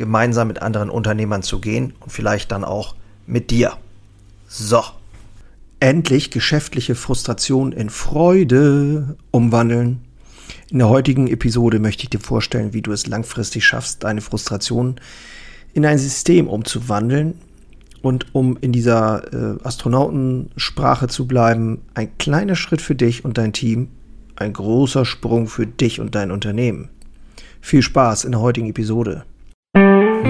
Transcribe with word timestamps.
gemeinsam 0.00 0.48
mit 0.48 0.62
anderen 0.62 0.90
Unternehmern 0.90 1.42
zu 1.42 1.60
gehen 1.60 1.92
und 2.00 2.10
vielleicht 2.10 2.50
dann 2.50 2.64
auch 2.64 2.96
mit 3.26 3.50
dir. 3.50 3.74
So. 4.48 4.82
Endlich 5.78 6.30
geschäftliche 6.30 6.94
Frustration 6.94 7.72
in 7.72 7.90
Freude 7.90 9.16
umwandeln. 9.30 10.00
In 10.70 10.78
der 10.78 10.88
heutigen 10.88 11.28
Episode 11.28 11.78
möchte 11.78 12.04
ich 12.04 12.10
dir 12.10 12.18
vorstellen, 12.18 12.72
wie 12.72 12.82
du 12.82 12.92
es 12.92 13.06
langfristig 13.06 13.64
schaffst, 13.64 14.04
deine 14.04 14.20
Frustration 14.20 14.96
in 15.74 15.86
ein 15.86 15.98
System 15.98 16.48
umzuwandeln 16.48 17.34
und 18.02 18.34
um 18.34 18.56
in 18.60 18.72
dieser 18.72 19.32
äh, 19.32 19.62
Astronautensprache 19.62 21.08
zu 21.08 21.26
bleiben, 21.26 21.82
ein 21.94 22.16
kleiner 22.18 22.56
Schritt 22.56 22.80
für 22.80 22.94
dich 22.94 23.24
und 23.24 23.36
dein 23.36 23.52
Team, 23.52 23.88
ein 24.36 24.52
großer 24.54 25.04
Sprung 25.04 25.46
für 25.46 25.66
dich 25.66 26.00
und 26.00 26.14
dein 26.14 26.30
Unternehmen. 26.30 26.88
Viel 27.60 27.82
Spaß 27.82 28.24
in 28.24 28.32
der 28.32 28.40
heutigen 28.40 28.70
Episode. 28.70 29.24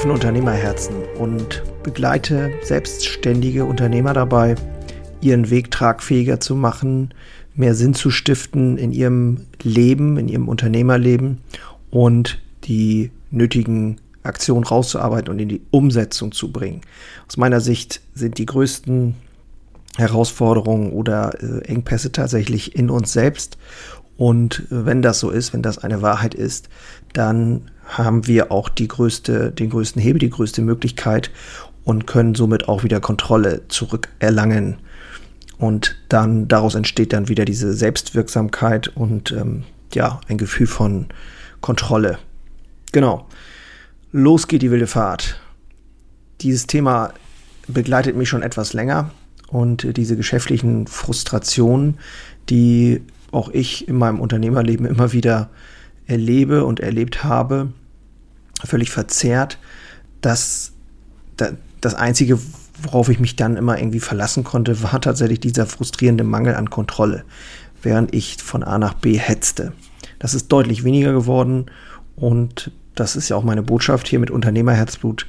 Öffne 0.00 0.14
Unternehmerherzen 0.14 0.94
und 1.18 1.62
begleite 1.82 2.50
selbstständige 2.62 3.66
Unternehmer 3.66 4.14
dabei, 4.14 4.54
ihren 5.20 5.50
Weg 5.50 5.70
tragfähiger 5.70 6.40
zu 6.40 6.56
machen, 6.56 7.12
mehr 7.54 7.74
Sinn 7.74 7.92
zu 7.92 8.10
stiften 8.10 8.78
in 8.78 8.92
ihrem 8.92 9.44
Leben, 9.62 10.16
in 10.16 10.28
ihrem 10.28 10.48
Unternehmerleben 10.48 11.42
und 11.90 12.40
die 12.64 13.10
nötigen 13.30 14.00
Aktionen 14.22 14.64
rauszuarbeiten 14.64 15.30
und 15.30 15.38
in 15.38 15.50
die 15.50 15.60
Umsetzung 15.70 16.32
zu 16.32 16.50
bringen. 16.50 16.80
Aus 17.28 17.36
meiner 17.36 17.60
Sicht 17.60 18.00
sind 18.14 18.38
die 18.38 18.46
größten 18.46 19.16
Herausforderungen 19.98 20.92
oder 20.92 21.34
äh, 21.42 21.66
Engpässe 21.66 22.10
tatsächlich 22.10 22.74
in 22.74 22.88
uns 22.88 23.12
selbst. 23.12 23.58
Und 24.20 24.66
äh, 24.70 24.84
wenn 24.84 25.00
das 25.00 25.18
so 25.18 25.30
ist, 25.30 25.54
wenn 25.54 25.62
das 25.62 25.78
eine 25.78 26.02
Wahrheit 26.02 26.34
ist, 26.34 26.68
dann 27.14 27.70
haben 27.86 28.26
wir 28.26 28.52
auch 28.52 28.68
die 28.68 28.86
größte, 28.86 29.50
den 29.50 29.70
größten 29.70 30.00
Hebel, 30.00 30.18
die 30.18 30.28
größte 30.28 30.60
Möglichkeit 30.60 31.30
und 31.84 32.06
können 32.06 32.34
somit 32.34 32.68
auch 32.68 32.84
wieder 32.84 33.00
Kontrolle 33.00 33.62
zurückerlangen. 33.68 34.76
Und 35.56 35.96
dann 36.10 36.48
daraus 36.48 36.74
entsteht 36.74 37.14
dann 37.14 37.28
wieder 37.28 37.46
diese 37.46 37.72
Selbstwirksamkeit 37.72 38.88
und 38.88 39.32
ähm, 39.32 39.64
ja, 39.94 40.20
ein 40.28 40.36
Gefühl 40.36 40.66
von 40.66 41.06
Kontrolle. 41.62 42.18
Genau. 42.92 43.26
Los 44.12 44.48
geht 44.48 44.60
die 44.60 44.70
wilde 44.70 44.86
Fahrt. 44.86 45.40
Dieses 46.42 46.66
Thema 46.66 47.14
begleitet 47.68 48.16
mich 48.16 48.28
schon 48.28 48.42
etwas 48.42 48.74
länger 48.74 49.12
und 49.48 49.96
diese 49.96 50.18
geschäftlichen 50.18 50.86
Frustrationen, 50.88 51.96
die 52.50 53.00
auch 53.32 53.48
ich 53.48 53.88
in 53.88 53.96
meinem 53.96 54.20
Unternehmerleben 54.20 54.86
immer 54.86 55.12
wieder 55.12 55.50
erlebe 56.06 56.64
und 56.64 56.80
erlebt 56.80 57.22
habe, 57.24 57.72
völlig 58.64 58.90
verzerrt, 58.90 59.58
dass 60.20 60.72
das 61.80 61.94
Einzige, 61.94 62.38
worauf 62.82 63.08
ich 63.08 63.20
mich 63.20 63.36
dann 63.36 63.56
immer 63.56 63.78
irgendwie 63.78 64.00
verlassen 64.00 64.44
konnte, 64.44 64.82
war 64.82 65.00
tatsächlich 65.00 65.40
dieser 65.40 65.66
frustrierende 65.66 66.24
Mangel 66.24 66.54
an 66.54 66.68
Kontrolle, 66.68 67.24
während 67.82 68.14
ich 68.14 68.42
von 68.42 68.62
A 68.62 68.78
nach 68.78 68.94
B 68.94 69.16
hetzte. 69.16 69.72
Das 70.18 70.34
ist 70.34 70.48
deutlich 70.48 70.84
weniger 70.84 71.12
geworden 71.12 71.66
und 72.16 72.70
das 72.94 73.16
ist 73.16 73.28
ja 73.30 73.36
auch 73.36 73.44
meine 73.44 73.62
Botschaft 73.62 74.08
hier 74.08 74.18
mit 74.18 74.30
Unternehmerherzblut, 74.30 75.26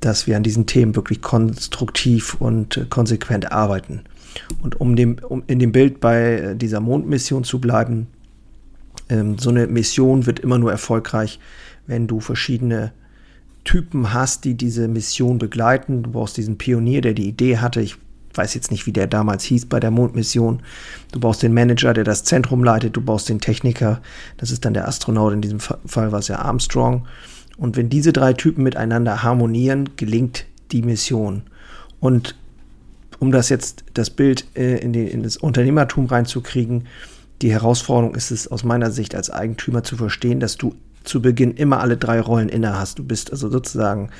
dass 0.00 0.26
wir 0.26 0.36
an 0.36 0.42
diesen 0.42 0.66
Themen 0.66 0.94
wirklich 0.94 1.22
konstruktiv 1.22 2.34
und 2.34 2.86
konsequent 2.90 3.52
arbeiten. 3.52 4.02
Und 4.62 4.80
um, 4.80 4.96
dem, 4.96 5.16
um 5.28 5.42
in 5.46 5.58
dem 5.58 5.72
Bild 5.72 6.00
bei 6.00 6.54
dieser 6.56 6.80
Mondmission 6.80 7.44
zu 7.44 7.60
bleiben, 7.60 8.06
ähm, 9.08 9.38
so 9.38 9.50
eine 9.50 9.66
Mission 9.66 10.26
wird 10.26 10.40
immer 10.40 10.58
nur 10.58 10.70
erfolgreich, 10.70 11.38
wenn 11.86 12.06
du 12.06 12.20
verschiedene 12.20 12.92
Typen 13.64 14.12
hast, 14.12 14.44
die 14.44 14.54
diese 14.54 14.88
Mission 14.88 15.38
begleiten. 15.38 16.02
Du 16.02 16.10
brauchst 16.10 16.36
diesen 16.36 16.58
Pionier, 16.58 17.00
der 17.00 17.14
die 17.14 17.28
Idee 17.28 17.58
hatte. 17.58 17.80
Ich 17.80 17.96
weiß 18.34 18.54
jetzt 18.54 18.70
nicht, 18.70 18.86
wie 18.86 18.92
der 18.92 19.06
damals 19.06 19.44
hieß 19.44 19.66
bei 19.66 19.80
der 19.80 19.90
Mondmission. 19.90 20.60
Du 21.12 21.20
brauchst 21.20 21.42
den 21.42 21.54
Manager, 21.54 21.94
der 21.94 22.04
das 22.04 22.24
Zentrum 22.24 22.62
leitet. 22.62 22.96
Du 22.96 23.00
brauchst 23.00 23.28
den 23.28 23.40
Techniker. 23.40 24.00
Das 24.36 24.50
ist 24.50 24.64
dann 24.64 24.74
der 24.74 24.86
Astronaut. 24.86 25.32
In 25.32 25.40
diesem 25.40 25.60
Fall 25.60 26.12
war 26.12 26.18
es 26.18 26.28
ja 26.28 26.38
Armstrong. 26.38 27.06
Und 27.56 27.76
wenn 27.76 27.88
diese 27.88 28.12
drei 28.12 28.32
Typen 28.32 28.62
miteinander 28.62 29.22
harmonieren, 29.22 29.90
gelingt 29.96 30.46
die 30.72 30.82
Mission. 30.82 31.42
Und 32.00 32.34
um 33.18 33.32
das 33.32 33.48
jetzt, 33.48 33.84
das 33.94 34.10
Bild 34.10 34.46
äh, 34.54 34.78
in, 34.78 34.92
die, 34.92 35.06
in 35.06 35.22
das 35.22 35.36
Unternehmertum 35.36 36.06
reinzukriegen, 36.06 36.84
die 37.42 37.52
Herausforderung 37.52 38.14
ist 38.14 38.30
es 38.30 38.48
aus 38.48 38.64
meiner 38.64 38.90
Sicht 38.90 39.14
als 39.14 39.30
Eigentümer 39.30 39.82
zu 39.82 39.96
verstehen, 39.96 40.40
dass 40.40 40.56
du 40.56 40.74
zu 41.04 41.22
Beginn 41.22 41.52
immer 41.52 41.80
alle 41.80 41.96
drei 41.96 42.20
Rollen 42.20 42.48
inne 42.48 42.78
hast. 42.78 42.98
Du 42.98 43.04
bist 43.04 43.30
also 43.30 43.48
sozusagen 43.48 44.10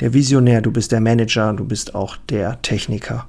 der 0.00 0.12
Visionär, 0.12 0.60
du 0.60 0.70
bist 0.70 0.92
der 0.92 1.00
Manager, 1.00 1.52
du 1.52 1.64
bist 1.64 1.94
auch 1.94 2.16
der 2.28 2.60
Techniker. 2.62 3.26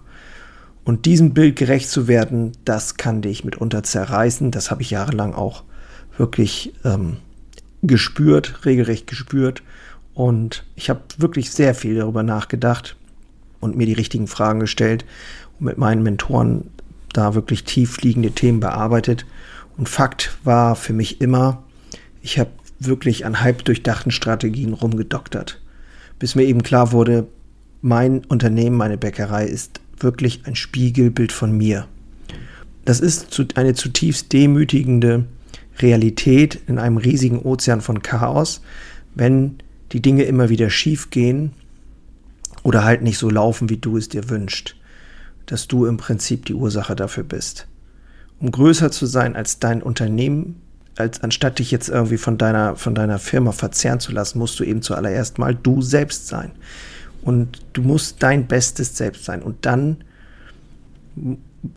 Und 0.83 1.05
diesem 1.05 1.33
Bild 1.33 1.55
gerecht 1.55 1.89
zu 1.89 2.07
werden, 2.07 2.51
das 2.65 2.97
kann 2.97 3.21
dich 3.21 3.43
mitunter 3.43 3.83
zerreißen. 3.83 4.51
Das 4.51 4.69
habe 4.69 4.83
ich 4.83 4.91
jahrelang 4.91 5.33
auch 5.33 5.63
wirklich 6.17 6.73
ähm, 6.83 7.17
gespürt, 7.87 8.65
regelrecht 8.65 9.07
gespürt. 9.07 9.63
Und 10.13 10.63
ich 10.75 10.89
habe 10.89 11.01
wirklich 11.17 11.51
sehr 11.51 11.75
viel 11.75 11.95
darüber 11.95 12.23
nachgedacht 12.23 12.95
und 13.59 13.75
mir 13.75 13.85
die 13.85 13.93
richtigen 13.93 14.27
Fragen 14.27 14.59
gestellt 14.59 15.05
und 15.59 15.65
mit 15.65 15.77
meinen 15.77 16.03
Mentoren 16.03 16.69
da 17.13 17.35
wirklich 17.35 17.63
tief 17.63 18.01
liegende 18.01 18.31
Themen 18.31 18.59
bearbeitet. 18.59 19.25
Und 19.77 19.89
Fakt 19.89 20.37
war 20.43 20.75
für 20.75 20.93
mich 20.93 21.21
immer, 21.21 21.63
ich 22.21 22.39
habe 22.39 22.51
wirklich 22.79 23.25
an 23.25 23.41
halb 23.41 23.63
durchdachten 23.65 24.11
Strategien 24.11 24.73
rumgedoktert, 24.73 25.61
bis 26.19 26.35
mir 26.35 26.43
eben 26.43 26.63
klar 26.63 26.91
wurde, 26.91 27.27
mein 27.81 28.23
Unternehmen, 28.25 28.77
meine 28.77 28.97
Bäckerei 28.97 29.45
ist 29.45 29.79
wirklich 29.99 30.41
ein 30.45 30.55
Spiegelbild 30.55 31.31
von 31.31 31.55
mir. 31.55 31.87
Das 32.83 32.99
ist 32.99 33.41
eine 33.55 33.73
zutiefst 33.73 34.31
demütigende 34.33 35.25
Realität 35.79 36.59
in 36.67 36.79
einem 36.79 36.97
riesigen 36.97 37.39
Ozean 37.39 37.81
von 37.81 38.01
Chaos, 38.01 38.61
wenn 39.13 39.57
die 39.91 40.01
Dinge 40.01 40.23
immer 40.23 40.49
wieder 40.49 40.69
schief 40.69 41.09
gehen 41.09 41.53
oder 42.63 42.83
halt 42.83 43.01
nicht 43.01 43.17
so 43.17 43.29
laufen, 43.29 43.69
wie 43.69 43.77
du 43.77 43.97
es 43.97 44.09
dir 44.09 44.29
wünschst, 44.29 44.75
dass 45.45 45.67
du 45.67 45.85
im 45.85 45.97
Prinzip 45.97 46.45
die 46.45 46.53
Ursache 46.53 46.95
dafür 46.95 47.23
bist. 47.23 47.67
Um 48.39 48.51
größer 48.51 48.91
zu 48.91 49.05
sein 49.05 49.35
als 49.35 49.59
dein 49.59 49.81
Unternehmen, 49.81 50.61
als 50.97 51.21
anstatt 51.23 51.59
dich 51.59 51.71
jetzt 51.71 51.89
irgendwie 51.89 52.17
von 52.17 52.37
deiner, 52.37 52.75
von 52.75 52.95
deiner 52.95 53.19
Firma 53.19 53.51
verzehren 53.51 53.99
zu 53.99 54.11
lassen, 54.11 54.39
musst 54.39 54.59
du 54.59 54.63
eben 54.63 54.81
zuallererst 54.81 55.37
mal 55.37 55.55
du 55.55 55.81
selbst 55.81 56.27
sein. 56.27 56.51
Und 57.21 57.59
du 57.73 57.81
musst 57.81 58.21
dein 58.23 58.47
Bestes 58.47 58.95
selbst 58.95 59.25
sein. 59.25 59.41
Und 59.41 59.65
dann 59.65 59.97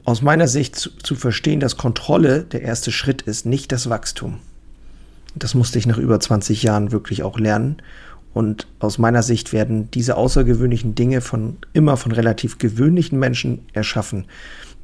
aus 0.05 0.23
meiner 0.23 0.49
Sicht 0.49 0.76
zu, 0.76 0.90
zu 0.90 1.14
verstehen, 1.14 1.61
dass 1.61 1.76
Kontrolle 1.76 2.43
der 2.43 2.62
erste 2.62 2.93
Schritt 2.93 3.23
ist, 3.23 3.46
nicht 3.46 3.73
das 3.73 3.88
Wachstum. 3.88 4.38
Das 5.35 5.55
musste 5.55 5.79
ich 5.79 5.87
nach 5.87 5.99
über 5.99 6.19
20 6.19 6.62
Jahren 6.62 6.93
wirklich 6.93 7.23
auch 7.23 7.38
lernen. 7.38 7.76
Und 8.35 8.67
aus 8.79 8.99
meiner 8.99 9.23
Sicht 9.23 9.52
werden 9.52 9.90
diese 9.90 10.17
außergewöhnlichen 10.17 10.94
Dinge 10.94 11.20
von 11.20 11.56
immer 11.73 11.96
von 11.96 12.12
relativ 12.12 12.58
gewöhnlichen 12.58 13.19
Menschen 13.19 13.61
erschaffen. 13.73 14.26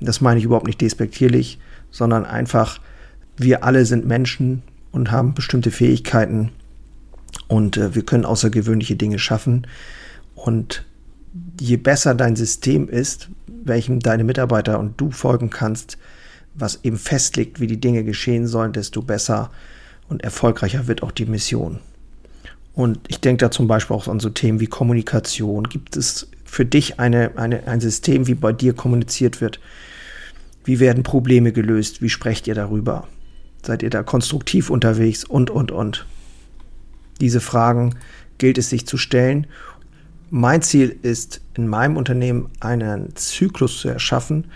Das 0.00 0.20
meine 0.20 0.38
ich 0.38 0.44
überhaupt 0.44 0.66
nicht 0.66 0.80
despektierlich, 0.80 1.58
sondern 1.90 2.24
einfach 2.24 2.80
wir 3.36 3.64
alle 3.64 3.84
sind 3.84 4.06
Menschen 4.06 4.62
und 4.92 5.10
haben 5.10 5.34
bestimmte 5.34 5.70
Fähigkeiten. 5.70 6.52
Und 7.48 7.76
äh, 7.76 7.94
wir 7.94 8.04
können 8.04 8.24
außergewöhnliche 8.24 8.96
Dinge 8.96 9.18
schaffen. 9.18 9.66
Und 10.34 10.84
je 11.60 11.76
besser 11.76 12.14
dein 12.14 12.36
System 12.36 12.88
ist, 12.88 13.28
welchem 13.66 14.00
deine 14.00 14.24
Mitarbeiter 14.24 14.78
und 14.78 15.00
du 15.00 15.10
folgen 15.10 15.50
kannst, 15.50 15.98
was 16.54 16.80
eben 16.84 16.98
festlegt, 16.98 17.60
wie 17.60 17.66
die 17.66 17.80
Dinge 17.80 18.04
geschehen 18.04 18.46
sollen, 18.46 18.72
desto 18.72 19.02
besser 19.02 19.50
und 20.08 20.22
erfolgreicher 20.22 20.86
wird 20.86 21.02
auch 21.02 21.10
die 21.10 21.26
Mission. 21.26 21.80
Und 22.74 23.00
ich 23.08 23.20
denke 23.20 23.44
da 23.44 23.50
zum 23.50 23.66
Beispiel 23.68 23.96
auch 23.96 24.08
an 24.08 24.20
so 24.20 24.30
Themen 24.30 24.60
wie 24.60 24.66
Kommunikation. 24.66 25.64
Gibt 25.64 25.96
es 25.96 26.28
für 26.44 26.64
dich 26.64 26.98
eine, 26.98 27.32
eine, 27.36 27.66
ein 27.66 27.80
System, 27.80 28.26
wie 28.26 28.34
bei 28.34 28.52
dir 28.52 28.74
kommuniziert 28.74 29.40
wird? 29.40 29.60
Wie 30.64 30.80
werden 30.80 31.02
Probleme 31.02 31.52
gelöst? 31.52 32.02
Wie 32.02 32.08
sprecht 32.08 32.46
ihr 32.46 32.54
darüber? 32.54 33.06
Seid 33.62 33.82
ihr 33.82 33.90
da 33.90 34.02
konstruktiv 34.02 34.70
unterwegs? 34.70 35.24
Und, 35.24 35.50
und, 35.50 35.70
und. 35.70 36.06
Diese 37.20 37.40
Fragen 37.40 37.94
gilt 38.38 38.58
es 38.58 38.70
sich 38.70 38.86
zu 38.86 38.96
stellen. 38.96 39.46
Mein 40.30 40.62
Ziel 40.62 40.96
ist, 41.02 41.40
in 41.54 41.68
meinem 41.68 41.96
Unternehmen 41.96 42.50
einen 42.60 43.14
Zyklus 43.16 43.80
zu 43.80 43.88
erschaffen, 43.88 44.46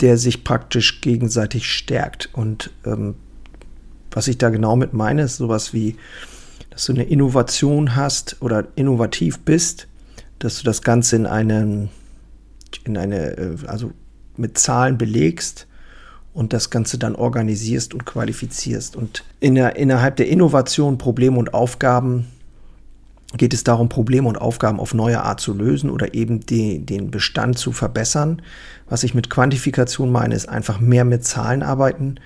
der 0.00 0.16
sich 0.16 0.44
praktisch 0.44 1.00
gegenseitig 1.00 1.70
stärkt. 1.70 2.30
Und 2.32 2.70
ähm, 2.84 3.14
was 4.10 4.28
ich 4.28 4.38
da 4.38 4.50
genau 4.50 4.76
mit 4.76 4.92
meine, 4.92 5.22
ist 5.22 5.36
sowas 5.36 5.72
wie, 5.72 5.96
dass 6.70 6.86
du 6.86 6.92
eine 6.92 7.04
Innovation 7.04 7.96
hast 7.96 8.36
oder 8.40 8.68
innovativ 8.76 9.40
bist, 9.40 9.88
dass 10.38 10.58
du 10.58 10.64
das 10.64 10.82
Ganze 10.82 11.16
in 11.16 11.26
einen, 11.26 11.90
in 12.84 12.96
eine, 12.96 13.36
äh, 13.36 13.56
also 13.66 13.92
mit 14.36 14.56
Zahlen 14.56 14.96
belegst 14.96 15.66
und 16.32 16.52
das 16.52 16.70
Ganze 16.70 16.96
dann 16.96 17.14
organisierst 17.14 17.92
und 17.92 18.06
qualifizierst. 18.06 18.96
Und 18.96 19.24
in 19.40 19.54
der, 19.54 19.76
innerhalb 19.76 20.16
der 20.16 20.28
Innovation, 20.28 20.96
Probleme 20.96 21.38
und 21.38 21.52
Aufgaben 21.52 22.26
geht 23.36 23.54
es 23.54 23.64
darum, 23.64 23.88
Probleme 23.88 24.28
und 24.28 24.40
Aufgaben 24.40 24.80
auf 24.80 24.94
neue 24.94 25.22
Art 25.22 25.40
zu 25.40 25.54
lösen 25.54 25.90
oder 25.90 26.14
eben 26.14 26.40
die, 26.40 26.84
den 26.84 27.10
Bestand 27.10 27.58
zu 27.58 27.72
verbessern. 27.72 28.42
Was 28.88 29.04
ich 29.04 29.14
mit 29.14 29.30
Quantifikation 29.30 30.10
meine, 30.10 30.34
ist 30.34 30.48
einfach 30.48 30.80
mehr 30.80 31.04
mit 31.04 31.24
Zahlen 31.24 31.62
arbeiten. 31.62 32.16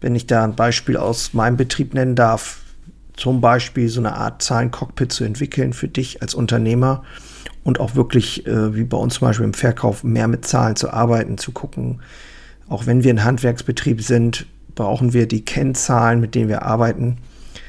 Wenn 0.00 0.14
ich 0.14 0.26
da 0.26 0.44
ein 0.44 0.56
Beispiel 0.56 0.96
aus 0.96 1.32
meinem 1.32 1.56
Betrieb 1.56 1.94
nennen 1.94 2.14
darf, 2.14 2.60
zum 3.14 3.40
Beispiel 3.40 3.88
so 3.88 4.00
eine 4.00 4.14
Art 4.14 4.42
Zahlencockpit 4.42 5.12
zu 5.12 5.24
entwickeln 5.24 5.72
für 5.72 5.88
dich 5.88 6.22
als 6.22 6.34
Unternehmer 6.34 7.04
und 7.64 7.80
auch 7.80 7.94
wirklich, 7.94 8.46
äh, 8.46 8.74
wie 8.74 8.84
bei 8.84 8.96
uns 8.96 9.14
zum 9.14 9.28
Beispiel 9.28 9.44
im 9.44 9.54
Verkauf, 9.54 10.04
mehr 10.04 10.28
mit 10.28 10.46
Zahlen 10.46 10.76
zu 10.76 10.90
arbeiten, 10.90 11.38
zu 11.38 11.52
gucken. 11.52 12.00
Auch 12.68 12.86
wenn 12.86 13.02
wir 13.02 13.12
ein 13.12 13.24
Handwerksbetrieb 13.24 14.02
sind, 14.02 14.46
brauchen 14.74 15.12
wir 15.12 15.26
die 15.26 15.44
Kennzahlen, 15.44 16.20
mit 16.20 16.34
denen 16.34 16.48
wir 16.48 16.62
arbeiten 16.62 17.18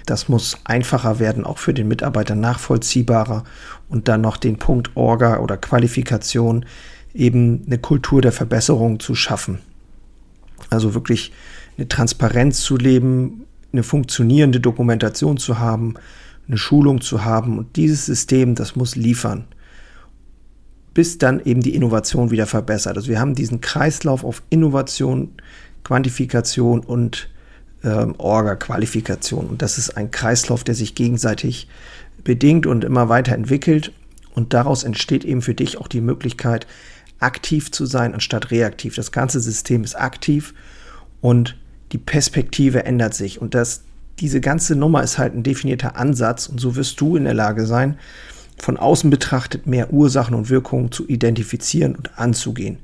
das 0.06 0.30
muss 0.30 0.58
einfacher 0.64 1.20
werden, 1.20 1.46
auch 1.46 1.58
für 1.58 1.74
den 1.74 1.88
Mitarbeiter 1.88 2.36
nachvollziehbarer 2.36 3.44
und 3.90 4.08
dann 4.08 4.22
noch 4.22 4.38
den 4.38 4.58
Punkt 4.58 4.92
Orga 4.96 5.40
oder 5.40 5.58
Qualifikation 5.58 6.66
eben 7.14 7.64
eine 7.66 7.78
Kultur 7.78 8.22
der 8.22 8.32
Verbesserung 8.32 9.00
zu 9.00 9.16
schaffen. 9.16 9.60
Also 10.70 10.94
wirklich 10.94 11.32
eine 11.78 11.88
Transparenz 11.88 12.62
zu 12.62 12.78
leben, 12.78 13.46
eine 13.74 13.84
funktionierende 13.84 14.60
Dokumentation 14.60 15.38
zu 15.38 15.60
haben, 15.60 15.96
eine 16.48 16.58
Schulung 16.58 17.02
zu 17.02 17.24
haben 17.24 17.58
und 17.58 17.76
dieses 17.76 18.06
System, 18.06 18.56
das 18.56 18.76
muss 18.76 18.96
liefern, 18.96 19.46
bis 20.94 21.18
dann 21.18 21.42
eben 21.44 21.62
die 21.62 21.76
Innovation 21.76 22.32
wieder 22.32 22.46
verbessert. 22.46 22.98
Also 22.98 23.10
wir 23.10 23.20
haben 23.20 23.36
diesen 23.36 23.62
Kreislauf 23.62 24.24
auf 24.24 24.44
Innovation, 24.50 25.30
Quantifikation 25.84 26.82
und 26.82 27.30
ähm, 27.84 28.16
Orga-Qualifikation. 28.18 29.48
Und 29.48 29.62
das 29.62 29.78
ist 29.78 29.98
ein 29.98 30.12
Kreislauf, 30.12 30.64
der 30.64 30.76
sich 30.76 30.96
gegenseitig 30.96 31.68
bedingt 32.24 32.66
und 32.66 32.84
immer 32.84 33.10
weiter 33.10 33.34
entwickelt. 33.34 33.92
Und 34.34 34.54
daraus 34.54 34.84
entsteht 34.84 35.26
eben 35.26 35.42
für 35.42 35.54
dich 35.54 35.78
auch 35.78 35.88
die 35.88 36.02
Möglichkeit, 36.02 36.68
aktiv 37.20 37.72
zu 37.72 37.86
sein 37.86 38.14
anstatt 38.14 38.52
reaktiv. 38.52 38.96
Das 38.96 39.12
ganze 39.12 39.40
System 39.40 39.84
ist 39.84 39.96
aktiv 39.96 40.54
und 41.22 41.58
die 41.92 41.98
Perspektive 41.98 42.86
ändert 42.86 43.14
sich. 43.14 43.42
Und 43.42 43.54
das, 43.54 43.84
diese 44.20 44.42
ganze 44.42 44.76
Nummer 44.76 45.04
ist 45.04 45.18
halt 45.18 45.36
ein 45.36 45.44
definierter 45.44 45.98
Ansatz. 45.98 46.48
Und 46.48 46.60
so 46.60 46.76
wirst 46.76 47.00
du 47.02 47.16
in 47.16 47.26
der 47.26 47.34
Lage 47.34 47.66
sein, 47.66 47.98
von 48.58 48.78
außen 48.78 49.10
betrachtet 49.10 49.68
mehr 49.68 49.92
Ursachen 49.92 50.36
und 50.36 50.50
Wirkungen 50.50 50.92
zu 50.92 51.08
identifizieren 51.08 51.96
und 51.96 52.18
anzugehen. 52.18 52.78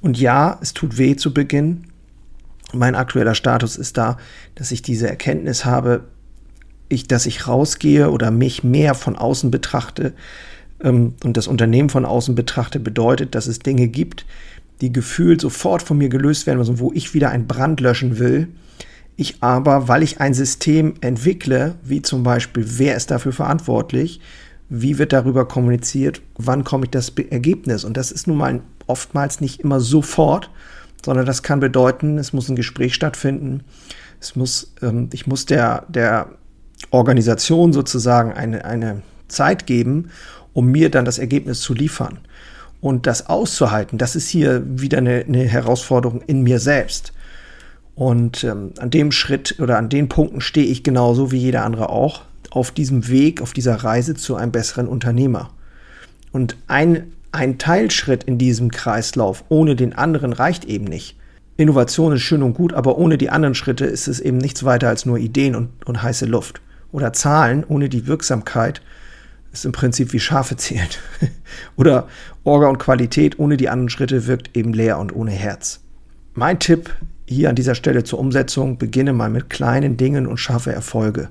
Und 0.00 0.18
ja, 0.20 0.58
es 0.60 0.74
tut 0.74 0.98
weh 0.98 1.16
zu 1.16 1.32
Beginn, 1.32 1.84
mein 2.74 2.94
aktueller 2.94 3.34
Status 3.34 3.76
ist 3.76 3.96
da, 3.96 4.16
dass 4.54 4.72
ich 4.72 4.82
diese 4.82 5.08
Erkenntnis 5.08 5.64
habe, 5.64 6.04
ich, 6.88 7.08
dass 7.08 7.26
ich 7.26 7.48
rausgehe 7.48 8.10
oder 8.10 8.30
mich 8.30 8.62
mehr 8.64 8.94
von 8.94 9.16
außen 9.16 9.50
betrachte 9.50 10.12
ähm, 10.82 11.14
und 11.24 11.36
das 11.36 11.46
Unternehmen 11.46 11.88
von 11.88 12.04
außen 12.04 12.34
betrachte, 12.34 12.80
bedeutet, 12.80 13.34
dass 13.34 13.46
es 13.46 13.58
Dinge 13.58 13.88
gibt, 13.88 14.26
die 14.80 14.92
gefühlt 14.92 15.40
sofort 15.40 15.82
von 15.82 15.98
mir 15.98 16.08
gelöst 16.08 16.46
werden, 16.46 16.58
also 16.58 16.78
wo 16.78 16.92
ich 16.92 17.14
wieder 17.14 17.30
einen 17.30 17.46
Brand 17.46 17.80
löschen 17.80 18.18
will. 18.18 18.48
Ich 19.16 19.42
aber, 19.42 19.88
weil 19.88 20.02
ich 20.02 20.20
ein 20.20 20.34
System 20.34 20.94
entwickle, 21.00 21.76
wie 21.84 22.02
zum 22.02 22.24
Beispiel, 22.24 22.64
wer 22.66 22.96
ist 22.96 23.10
dafür 23.10 23.32
verantwortlich, 23.32 24.20
wie 24.68 24.98
wird 24.98 25.12
darüber 25.12 25.46
kommuniziert, 25.46 26.20
wann 26.36 26.64
komme 26.64 26.86
ich 26.86 26.90
das 26.90 27.12
Ergebnis? 27.30 27.84
Und 27.84 27.96
das 27.96 28.10
ist 28.10 28.26
nun 28.26 28.38
mal 28.38 28.60
oftmals 28.86 29.40
nicht 29.40 29.60
immer 29.60 29.80
sofort, 29.80 30.50
sondern 31.04 31.26
das 31.26 31.42
kann 31.42 31.60
bedeuten, 31.60 32.16
es 32.16 32.32
muss 32.32 32.48
ein 32.48 32.56
Gespräch 32.56 32.94
stattfinden. 32.94 33.62
Es 34.20 34.36
muss, 34.36 34.72
ähm, 34.80 35.10
ich 35.12 35.26
muss 35.26 35.44
der, 35.44 35.84
der 35.88 36.28
Organisation 36.90 37.72
sozusagen 37.72 38.32
eine, 38.32 38.64
eine 38.64 39.02
Zeit 39.28 39.66
geben, 39.66 40.10
um 40.54 40.66
mir 40.66 40.90
dann 40.90 41.04
das 41.04 41.18
Ergebnis 41.18 41.60
zu 41.60 41.74
liefern. 41.74 42.20
Und 42.80 43.06
das 43.06 43.26
auszuhalten, 43.26 43.98
das 43.98 44.16
ist 44.16 44.28
hier 44.28 44.62
wieder 44.64 44.98
eine, 44.98 45.24
eine 45.26 45.44
Herausforderung 45.44 46.22
in 46.26 46.42
mir 46.42 46.58
selbst. 46.58 47.12
Und 47.94 48.42
ähm, 48.44 48.72
an 48.78 48.90
dem 48.90 49.12
Schritt 49.12 49.56
oder 49.60 49.78
an 49.78 49.88
den 49.88 50.08
Punkten 50.08 50.40
stehe 50.40 50.66
ich 50.66 50.82
genauso 50.82 51.30
wie 51.32 51.38
jeder 51.38 51.64
andere 51.64 51.90
auch 51.90 52.22
auf 52.50 52.70
diesem 52.70 53.08
Weg, 53.08 53.42
auf 53.42 53.52
dieser 53.52 53.76
Reise 53.76 54.14
zu 54.14 54.36
einem 54.36 54.52
besseren 54.52 54.88
Unternehmer. 54.88 55.50
Und 56.32 56.56
ein 56.66 57.12
ein 57.34 57.58
Teilschritt 57.58 58.24
in 58.24 58.38
diesem 58.38 58.70
Kreislauf 58.70 59.44
ohne 59.48 59.76
den 59.76 59.92
anderen 59.92 60.32
reicht 60.32 60.64
eben 60.64 60.84
nicht. 60.84 61.16
Innovation 61.56 62.12
ist 62.12 62.22
schön 62.22 62.42
und 62.42 62.54
gut, 62.54 62.72
aber 62.72 62.98
ohne 62.98 63.18
die 63.18 63.30
anderen 63.30 63.54
Schritte 63.54 63.84
ist 63.84 64.08
es 64.08 64.20
eben 64.20 64.38
nichts 64.38 64.64
weiter 64.64 64.88
als 64.88 65.06
nur 65.06 65.18
Ideen 65.18 65.54
und, 65.54 65.70
und 65.84 66.02
heiße 66.02 66.26
Luft. 66.26 66.60
Oder 66.92 67.12
Zahlen 67.12 67.64
ohne 67.66 67.88
die 67.88 68.06
Wirksamkeit 68.06 68.82
ist 69.52 69.64
im 69.64 69.72
Prinzip 69.72 70.12
wie 70.12 70.20
Schafe 70.20 70.56
zählen. 70.56 70.88
Oder 71.76 72.08
Orga 72.42 72.68
und 72.68 72.78
Qualität 72.78 73.38
ohne 73.38 73.56
die 73.56 73.68
anderen 73.68 73.88
Schritte 73.88 74.26
wirkt 74.26 74.56
eben 74.56 74.72
leer 74.72 74.98
und 74.98 75.14
ohne 75.14 75.30
Herz. 75.30 75.80
Mein 76.34 76.58
Tipp 76.58 76.90
hier 77.26 77.48
an 77.48 77.56
dieser 77.56 77.74
Stelle 77.74 78.04
zur 78.04 78.18
Umsetzung, 78.18 78.78
beginne 78.78 79.12
mal 79.12 79.30
mit 79.30 79.48
kleinen 79.50 79.96
Dingen 79.96 80.26
und 80.26 80.38
schaffe 80.38 80.72
Erfolge. 80.72 81.28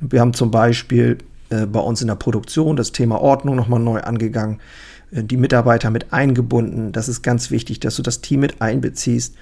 Wir 0.00 0.20
haben 0.20 0.34
zum 0.34 0.50
Beispiel 0.50 1.18
äh, 1.50 1.66
bei 1.66 1.80
uns 1.80 2.00
in 2.00 2.08
der 2.08 2.16
Produktion 2.16 2.76
das 2.76 2.92
Thema 2.92 3.20
Ordnung 3.20 3.56
nochmal 3.56 3.80
neu 3.80 4.00
angegangen. 4.00 4.60
Äh, 5.12 5.24
die 5.24 5.36
Mitarbeiter 5.36 5.90
mit 5.90 6.12
eingebunden. 6.12 6.92
Das 6.92 7.08
ist 7.08 7.22
ganz 7.22 7.50
wichtig, 7.50 7.80
dass 7.80 7.96
du 7.96 8.02
das 8.02 8.20
Team 8.20 8.40
mit 8.40 8.60
einbeziehst 8.60 9.34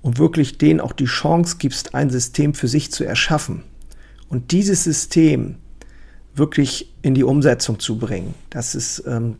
und 0.00 0.18
wirklich 0.18 0.58
denen 0.58 0.80
auch 0.80 0.92
die 0.92 1.06
Chance 1.06 1.56
gibst, 1.58 1.94
ein 1.94 2.10
System 2.10 2.54
für 2.54 2.68
sich 2.68 2.92
zu 2.92 3.04
erschaffen. 3.04 3.62
Und 4.28 4.52
dieses 4.52 4.84
System 4.84 5.56
wirklich 6.34 6.94
in 7.02 7.14
die 7.14 7.24
Umsetzung 7.24 7.80
zu 7.80 7.98
bringen, 7.98 8.34
das 8.50 8.74
ist, 8.74 9.02
ähm, 9.06 9.36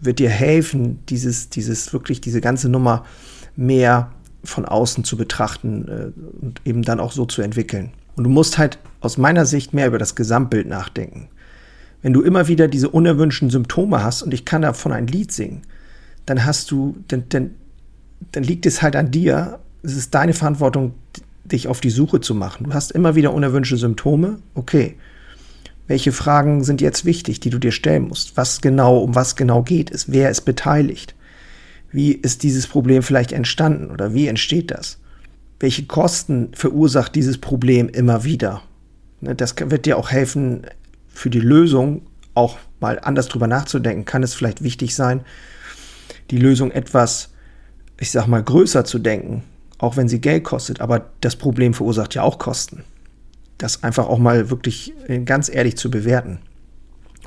wird 0.00 0.18
dir 0.18 0.28
helfen, 0.28 0.98
dieses, 1.08 1.48
dieses 1.48 1.92
wirklich 1.92 2.20
diese 2.20 2.42
ganze 2.42 2.68
Nummer 2.68 3.06
mehr 3.54 4.12
von 4.44 4.66
außen 4.66 5.04
zu 5.04 5.16
betrachten 5.16 5.88
äh, 5.88 6.44
und 6.44 6.60
eben 6.64 6.82
dann 6.82 7.00
auch 7.00 7.12
so 7.12 7.24
zu 7.24 7.40
entwickeln. 7.40 7.92
Und 8.16 8.24
du 8.24 8.30
musst 8.30 8.58
halt 8.58 8.78
aus 9.00 9.16
meiner 9.16 9.46
Sicht 9.46 9.72
mehr 9.72 9.86
über 9.86 9.98
das 9.98 10.14
Gesamtbild 10.14 10.66
nachdenken. 10.66 11.28
Wenn 12.06 12.12
du 12.12 12.22
immer 12.22 12.46
wieder 12.46 12.68
diese 12.68 12.88
unerwünschten 12.88 13.50
Symptome 13.50 14.00
hast 14.00 14.22
und 14.22 14.32
ich 14.32 14.44
kann 14.44 14.62
davon 14.62 14.92
ein 14.92 15.08
Lied 15.08 15.32
singen, 15.32 15.62
dann 16.24 16.44
hast 16.44 16.70
du, 16.70 16.98
dann, 17.08 17.24
dann, 17.30 17.50
dann 18.30 18.44
liegt 18.44 18.64
es 18.64 18.80
halt 18.80 18.94
an 18.94 19.10
dir. 19.10 19.58
Es 19.82 19.96
ist 19.96 20.14
deine 20.14 20.32
Verantwortung, 20.32 20.94
dich 21.42 21.66
auf 21.66 21.80
die 21.80 21.90
Suche 21.90 22.20
zu 22.20 22.36
machen. 22.36 22.66
Du 22.66 22.74
hast 22.74 22.92
immer 22.92 23.16
wieder 23.16 23.34
unerwünschte 23.34 23.76
Symptome. 23.76 24.38
Okay. 24.54 24.94
Welche 25.88 26.12
Fragen 26.12 26.62
sind 26.62 26.80
jetzt 26.80 27.06
wichtig, 27.06 27.40
die 27.40 27.50
du 27.50 27.58
dir 27.58 27.72
stellen 27.72 28.06
musst? 28.06 28.36
Was 28.36 28.60
genau, 28.60 28.98
um 28.98 29.16
was 29.16 29.34
genau 29.34 29.64
geht 29.64 29.90
es? 29.90 30.08
Wer 30.08 30.30
ist 30.30 30.42
beteiligt? 30.42 31.16
Wie 31.90 32.12
ist 32.12 32.44
dieses 32.44 32.68
Problem 32.68 33.02
vielleicht 33.02 33.32
entstanden 33.32 33.90
oder 33.90 34.14
wie 34.14 34.28
entsteht 34.28 34.70
das? 34.70 35.00
Welche 35.58 35.86
Kosten 35.86 36.50
verursacht 36.52 37.16
dieses 37.16 37.38
Problem 37.38 37.88
immer 37.88 38.22
wieder? 38.22 38.62
Ne, 39.20 39.34
das 39.34 39.56
wird 39.58 39.86
dir 39.86 39.98
auch 39.98 40.12
helfen, 40.12 40.66
für 41.16 41.30
die 41.30 41.40
Lösung 41.40 42.02
auch 42.34 42.58
mal 42.78 43.00
anders 43.00 43.28
drüber 43.28 43.46
nachzudenken, 43.46 44.04
kann 44.04 44.22
es 44.22 44.34
vielleicht 44.34 44.62
wichtig 44.62 44.94
sein, 44.94 45.22
die 46.30 46.36
Lösung 46.36 46.70
etwas, 46.70 47.30
ich 47.98 48.10
sag 48.10 48.26
mal, 48.26 48.42
größer 48.42 48.84
zu 48.84 48.98
denken, 48.98 49.42
auch 49.78 49.96
wenn 49.96 50.08
sie 50.08 50.20
Geld 50.20 50.44
kostet, 50.44 50.80
aber 50.80 51.10
das 51.22 51.36
Problem 51.36 51.72
verursacht 51.72 52.14
ja 52.14 52.22
auch 52.22 52.38
Kosten. 52.38 52.84
das 53.58 53.82
einfach 53.82 54.06
auch 54.06 54.18
mal 54.18 54.50
wirklich 54.50 54.92
äh, 55.08 55.20
ganz 55.20 55.48
ehrlich 55.48 55.78
zu 55.78 55.90
bewerten. 55.90 56.40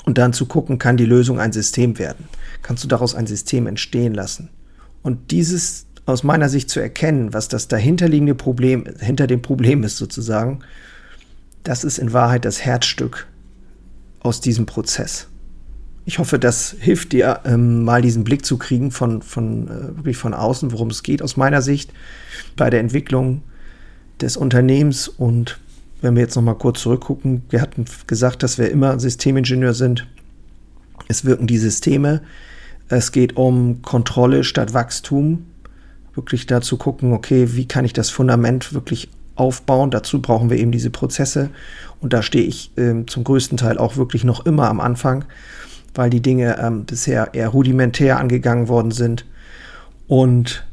Und 0.06 0.20
dann 0.20 0.32
zu 0.32 0.46
gucken, 0.46 0.78
kann 0.78 0.96
die 0.96 1.06
Lösung 1.06 1.40
ein 1.40 1.52
System 1.52 1.98
werden? 1.98 2.30
Kannst 2.62 2.84
du 2.84 2.88
daraus 2.88 3.16
ein 3.16 3.26
System 3.26 3.66
entstehen 3.66 4.14
lassen? 4.14 4.50
Und 5.02 5.32
dieses 5.32 5.88
aus 6.06 6.24
meiner 6.24 6.48
Sicht 6.48 6.70
zu 6.70 6.80
erkennen, 6.80 7.34
was 7.34 7.48
das 7.48 7.68
dahinterliegende 7.68 8.36
Problem, 8.36 8.86
hinter 9.00 9.26
dem 9.26 9.42
Problem 9.42 9.84
ist 9.84 9.98
sozusagen, 9.98 10.60
das 11.64 11.84
ist 11.84 11.98
in 11.98 12.14
Wahrheit 12.14 12.46
das 12.46 12.64
Herzstück 12.64 13.28
aus 14.22 14.42
diesem 14.42 14.66
Prozess. 14.66 15.28
Ich 16.06 16.18
hoffe, 16.18 16.40
das 16.40 16.76
hilft 16.80 17.12
dir, 17.12 17.42
ähm, 17.46 17.84
mal 17.84 18.02
diesen 18.02 18.24
Blick 18.24 18.46
zu 18.46 18.58
kriegen 18.58 18.92
von, 18.92 19.22
von 19.22 19.68
äh, 19.68 19.98
wirklich 19.98 20.18
von 20.18 20.34
außen, 20.34 20.72
worum 20.72 20.90
es 20.90 21.04
geht 21.04 21.22
aus 21.22 21.38
meiner 21.38 21.62
Sicht 21.62 21.94
bei 22.56 22.70
der 22.70 22.80
Entwicklung 22.80 23.44
des 24.20 24.36
Unternehmens. 24.36 25.08
Und 25.08 25.60
wenn 26.02 26.16
wir 26.16 26.24
jetzt 26.24 26.36
noch 26.36 26.42
mal 26.42 26.56
kurz 26.56 26.82
zurückgucken, 26.82 27.44
wir 27.50 27.62
hatten 27.62 27.86
gesagt, 28.08 28.44
dass 28.44 28.58
wir 28.58 28.72
immer 28.72 29.00
Systemingenieur 29.00 29.74
sind. 29.74 30.08
Es 31.08 31.26
wirken 31.26 31.48
die 31.48 31.58
Systeme. 31.58 32.22
Es 32.88 33.12
geht 33.12 33.38
um 33.38 33.82
Kontrolle 33.82 34.44
statt 34.44 34.74
Wachstum. 34.74 35.46
Wirklich 36.16 36.48
dazu 36.48 36.78
gucken, 36.78 37.14
okay, 37.14 37.50
wie 37.54 37.68
kann 37.68 37.86
ich 37.86 37.94
das 37.94 38.10
Fundament 38.10 38.74
wirklich 38.74 39.10
aufbauen? 39.40 39.92
Dazu 39.92 40.22
brauchen 40.22 40.50
wir 40.50 40.58
eben 40.58 40.72
diese 40.72 40.90
Prozesse. 40.90 41.50
Und 42.02 42.14
da 42.14 42.22
stehe 42.22 42.46
ich 42.46 42.72
äh, 42.78 43.06
zum 43.06 43.24
größten 43.24 43.58
Teil 43.58 43.78
auch 43.78 43.98
wirklich 43.98 44.24
noch 44.24 44.46
immer 44.46 44.70
am 44.70 44.80
Anfang, 44.80 45.26
weil 45.94 46.10
die 46.10 46.22
Dinge 46.22 46.58
ähm, 46.60 46.86
bisher 46.86 47.34
eher 47.34 47.50
rudimentär 47.50 48.20
angegangen 48.20 48.68
worden 48.68 48.92
sind. 48.92 49.26
Und 50.08 50.66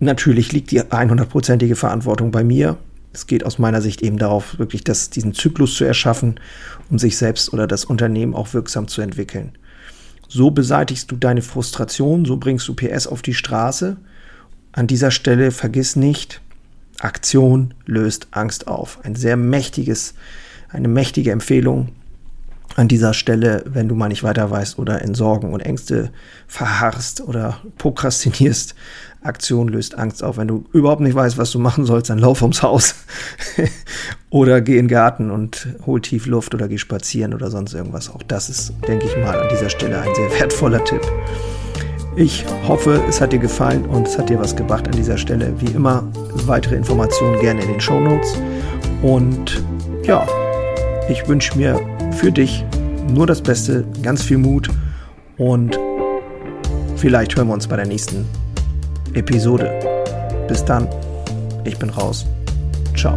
natürlich 0.00 0.52
liegt 0.52 0.70
die 0.70 0.82
100%ige 0.82 1.76
Verantwortung 1.76 2.30
bei 2.30 2.44
mir. 2.44 2.76
Es 3.12 3.26
geht 3.26 3.44
aus 3.44 3.58
meiner 3.58 3.80
Sicht 3.80 4.02
eben 4.02 4.18
darauf, 4.18 4.58
wirklich 4.58 4.84
das, 4.84 5.10
diesen 5.10 5.32
Zyklus 5.32 5.74
zu 5.74 5.84
erschaffen, 5.84 6.38
um 6.90 6.98
sich 6.98 7.16
selbst 7.16 7.52
oder 7.52 7.66
das 7.66 7.84
Unternehmen 7.84 8.34
auch 8.34 8.52
wirksam 8.52 8.88
zu 8.88 9.00
entwickeln. 9.00 9.52
So 10.28 10.50
beseitigst 10.50 11.10
du 11.10 11.16
deine 11.16 11.40
Frustration, 11.40 12.26
so 12.26 12.36
bringst 12.36 12.68
du 12.68 12.74
PS 12.74 13.06
auf 13.06 13.22
die 13.22 13.32
Straße. 13.32 13.96
An 14.72 14.86
dieser 14.86 15.10
Stelle 15.10 15.50
vergiss 15.50 15.96
nicht, 15.96 16.42
Aktion 17.00 17.74
löst 17.86 18.28
Angst 18.32 18.68
auf. 18.68 18.98
Ein 19.04 19.14
sehr 19.14 19.36
mächtiges, 19.36 20.14
eine 20.68 20.88
mächtige 20.88 21.30
Empfehlung 21.30 21.88
an 22.76 22.86
dieser 22.86 23.12
Stelle, 23.12 23.64
wenn 23.66 23.88
du 23.88 23.94
mal 23.94 24.08
nicht 24.08 24.22
weiter 24.22 24.50
weißt 24.50 24.78
oder 24.78 25.02
in 25.02 25.14
Sorgen 25.14 25.52
und 25.52 25.60
Ängste 25.60 26.10
verharrst 26.46 27.20
oder 27.20 27.58
prokrastinierst. 27.76 28.74
Aktion 29.20 29.66
löst 29.66 29.98
Angst 29.98 30.22
auf. 30.22 30.36
Wenn 30.36 30.46
du 30.46 30.64
überhaupt 30.72 31.00
nicht 31.00 31.14
weißt, 31.14 31.38
was 31.38 31.50
du 31.50 31.58
machen 31.58 31.84
sollst, 31.84 32.08
dann 32.08 32.20
lauf 32.20 32.40
ums 32.40 32.62
Haus 32.62 32.94
oder 34.30 34.60
geh 34.60 34.78
in 34.78 34.84
den 34.84 34.88
Garten 34.88 35.32
und 35.32 35.68
hol 35.86 36.00
tief 36.00 36.26
Luft 36.26 36.54
oder 36.54 36.68
geh 36.68 36.78
spazieren 36.78 37.34
oder 37.34 37.50
sonst 37.50 37.74
irgendwas. 37.74 38.10
Auch 38.10 38.22
das 38.22 38.48
ist, 38.48 38.72
denke 38.86 39.06
ich 39.06 39.16
mal, 39.16 39.40
an 39.40 39.48
dieser 39.50 39.70
Stelle 39.70 40.00
ein 40.00 40.14
sehr 40.14 40.30
wertvoller 40.38 40.84
Tipp. 40.84 41.02
Ich 42.18 42.44
hoffe, 42.66 43.00
es 43.08 43.20
hat 43.20 43.32
dir 43.32 43.38
gefallen 43.38 43.86
und 43.86 44.08
es 44.08 44.18
hat 44.18 44.28
dir 44.28 44.40
was 44.40 44.56
gebracht 44.56 44.88
an 44.88 44.92
dieser 44.92 45.16
Stelle. 45.16 45.54
Wie 45.60 45.70
immer, 45.70 46.02
weitere 46.46 46.74
Informationen 46.74 47.38
gerne 47.38 47.62
in 47.62 47.68
den 47.68 47.80
Show 47.80 48.00
Notes. 48.00 48.36
Und 49.02 49.62
ja, 50.02 50.26
ich 51.08 51.28
wünsche 51.28 51.56
mir 51.56 51.80
für 52.16 52.32
dich 52.32 52.64
nur 53.14 53.28
das 53.28 53.40
Beste, 53.40 53.84
ganz 54.02 54.24
viel 54.24 54.38
Mut 54.38 54.68
und 55.36 55.78
vielleicht 56.96 57.36
hören 57.36 57.46
wir 57.46 57.54
uns 57.54 57.68
bei 57.68 57.76
der 57.76 57.86
nächsten 57.86 58.26
Episode. 59.14 59.70
Bis 60.48 60.64
dann, 60.64 60.88
ich 61.62 61.78
bin 61.78 61.88
raus. 61.90 62.26
Ciao. 62.96 63.16